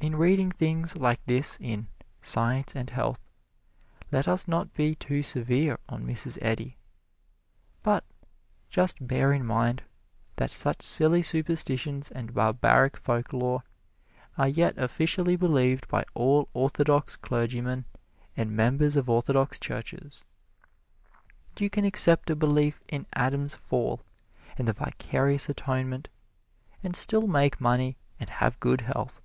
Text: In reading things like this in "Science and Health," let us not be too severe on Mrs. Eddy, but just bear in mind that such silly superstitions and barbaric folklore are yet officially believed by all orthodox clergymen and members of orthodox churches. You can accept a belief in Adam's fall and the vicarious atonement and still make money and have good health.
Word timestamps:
In 0.00 0.14
reading 0.14 0.52
things 0.52 0.96
like 0.96 1.22
this 1.26 1.58
in 1.60 1.88
"Science 2.22 2.76
and 2.76 2.88
Health," 2.88 3.18
let 4.12 4.28
us 4.28 4.46
not 4.46 4.72
be 4.72 4.94
too 4.94 5.24
severe 5.24 5.76
on 5.88 6.06
Mrs. 6.06 6.38
Eddy, 6.40 6.78
but 7.82 8.04
just 8.70 9.04
bear 9.04 9.32
in 9.32 9.44
mind 9.44 9.82
that 10.36 10.52
such 10.52 10.82
silly 10.82 11.20
superstitions 11.20 12.12
and 12.12 12.32
barbaric 12.32 12.96
folklore 12.96 13.64
are 14.38 14.48
yet 14.48 14.78
officially 14.78 15.34
believed 15.34 15.88
by 15.88 16.04
all 16.14 16.48
orthodox 16.54 17.16
clergymen 17.16 17.84
and 18.36 18.52
members 18.52 18.94
of 18.94 19.10
orthodox 19.10 19.58
churches. 19.58 20.22
You 21.58 21.68
can 21.68 21.84
accept 21.84 22.30
a 22.30 22.36
belief 22.36 22.80
in 22.88 23.04
Adam's 23.14 23.56
fall 23.56 24.02
and 24.56 24.68
the 24.68 24.72
vicarious 24.72 25.48
atonement 25.48 26.08
and 26.84 26.94
still 26.94 27.26
make 27.26 27.60
money 27.60 27.96
and 28.20 28.30
have 28.30 28.60
good 28.60 28.82
health. 28.82 29.20